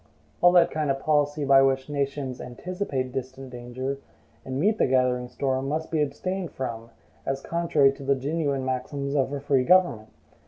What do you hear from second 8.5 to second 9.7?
maxims of a free